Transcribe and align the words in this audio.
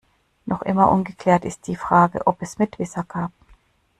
Noch 0.47 0.63
immer 0.63 0.89
ungeklärt 0.89 1.45
ist 1.45 1.67
die 1.67 1.75
Frage, 1.75 2.25
ob 2.25 2.41
es 2.41 2.57
Mitwisser 2.57 3.03
gab. 3.03 3.31